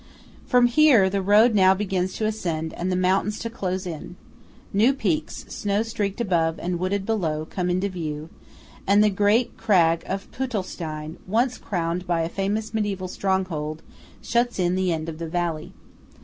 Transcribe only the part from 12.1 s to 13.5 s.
a famous mediæval strong